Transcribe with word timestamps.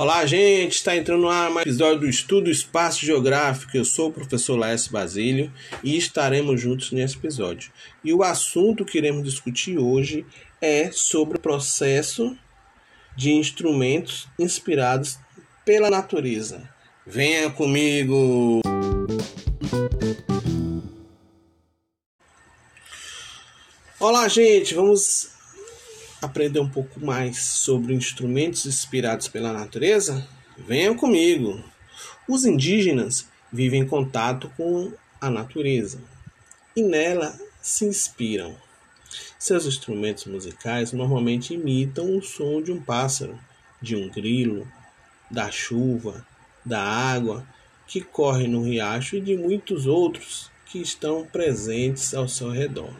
Olá, 0.00 0.24
gente! 0.24 0.76
Está 0.76 0.96
entrando 0.96 1.20
no 1.20 1.28
ar 1.28 1.50
mais 1.50 1.66
um 1.66 1.70
episódio 1.70 2.00
do 2.00 2.08
Estudo 2.08 2.50
Espaço 2.50 3.04
Geográfico. 3.04 3.76
Eu 3.76 3.84
sou 3.84 4.08
o 4.08 4.12
professor 4.12 4.56
Laércio 4.56 4.90
Basílio 4.90 5.52
e 5.84 5.94
estaremos 5.94 6.58
juntos 6.58 6.90
nesse 6.90 7.18
episódio. 7.18 7.70
E 8.02 8.14
o 8.14 8.22
assunto 8.22 8.84
que 8.84 8.96
iremos 8.96 9.24
discutir 9.24 9.76
hoje 9.76 10.24
é 10.58 10.90
sobre 10.90 11.36
o 11.36 11.40
processo 11.40 12.34
de 13.14 13.32
instrumentos 13.32 14.26
inspirados 14.38 15.18
pela 15.66 15.90
natureza. 15.90 16.66
Venha 17.06 17.50
comigo! 17.50 18.62
Olá, 24.00 24.26
gente! 24.26 24.74
Vamos 24.74 25.30
aprender 26.20 26.58
um 26.58 26.68
pouco 26.68 26.98
mais 26.98 27.40
sobre 27.40 27.94
instrumentos 27.94 28.66
inspirados 28.66 29.28
pela 29.28 29.52
natureza? 29.52 30.26
Venham 30.58 30.96
comigo! 30.96 31.62
Os 32.28 32.44
indígenas 32.44 33.28
vivem 33.52 33.82
em 33.82 33.86
contato 33.86 34.50
com 34.56 34.92
a 35.20 35.30
natureza 35.30 36.00
e 36.74 36.82
nela 36.82 37.38
se 37.62 37.84
inspiram. 37.84 38.56
Seus 39.38 39.66
instrumentos 39.66 40.24
musicais 40.24 40.92
normalmente 40.92 41.54
imitam 41.54 42.16
o 42.16 42.22
som 42.22 42.60
de 42.60 42.72
um 42.72 42.82
pássaro, 42.82 43.38
de 43.80 43.94
um 43.94 44.08
grilo, 44.08 44.66
da 45.30 45.48
chuva, 45.50 46.26
da 46.64 46.82
água 46.82 47.46
que 47.90 48.00
corre 48.00 48.46
no 48.46 48.62
riacho 48.62 49.16
e 49.16 49.20
de 49.20 49.36
muitos 49.36 49.84
outros 49.84 50.48
que 50.66 50.78
estão 50.78 51.26
presentes 51.26 52.14
ao 52.14 52.28
seu 52.28 52.48
redor. 52.48 52.94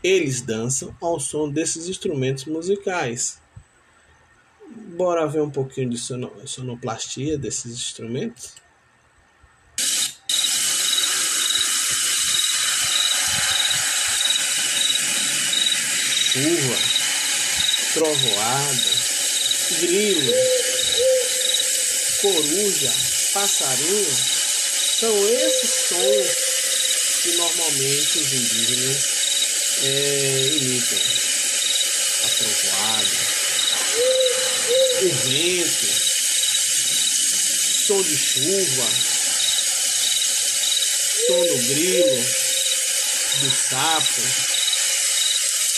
Eles 0.00 0.40
dançam 0.40 0.96
ao 1.00 1.18
som 1.18 1.50
desses 1.50 1.88
instrumentos 1.88 2.44
musicais. 2.44 3.40
Bora 4.96 5.26
ver 5.26 5.42
um 5.42 5.50
pouquinho 5.50 5.90
de 5.90 5.98
sonoplastia 5.98 7.36
desses 7.36 7.72
instrumentos? 7.72 8.54
Chuva, 16.30 16.76
trovoada, 17.94 18.98
grilo, 19.80 20.32
coruja, 22.22 23.17
passarinho, 23.32 24.16
são 25.00 25.28
esses 25.28 25.70
sons 25.88 26.48
que 27.22 27.32
normalmente 27.36 28.18
os 28.18 28.32
indígenas 28.32 29.18
é, 29.82 30.50
imitam 30.56 30.98
a 32.24 32.28
trovoada, 32.28 33.16
o 35.02 35.08
vento, 35.28 35.86
som 37.86 38.02
de 38.02 38.16
chuva, 38.16 38.88
som 41.26 41.46
do 41.46 41.58
grilo, 41.68 42.24
do 43.40 43.50
sapo, 43.50 44.22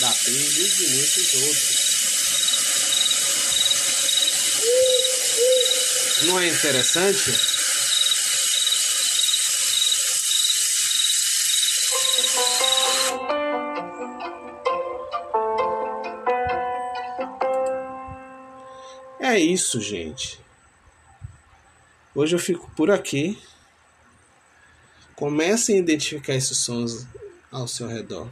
da 0.00 0.08
abelha 0.10 0.62
e 0.62 0.68
de 0.68 0.86
muitos 0.88 1.34
outros. 1.34 1.75
Não 6.26 6.40
é 6.40 6.48
interessante? 6.48 7.30
É 19.20 19.38
isso, 19.38 19.80
gente. 19.80 20.40
Hoje 22.12 22.34
eu 22.34 22.40
fico 22.40 22.68
por 22.72 22.90
aqui. 22.90 23.40
Comecem 25.14 25.76
a 25.76 25.78
identificar 25.78 26.34
esses 26.34 26.58
sons 26.58 27.06
ao 27.52 27.68
seu 27.68 27.86
redor. 27.86 28.28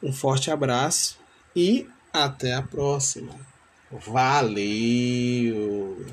Um 0.00 0.12
forte 0.12 0.48
abraço 0.50 1.18
e 1.56 1.88
até 2.12 2.54
a 2.54 2.62
próxima. 2.62 3.51
Valeu! 3.92 6.06